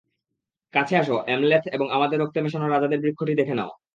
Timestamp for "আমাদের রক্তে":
1.91-2.39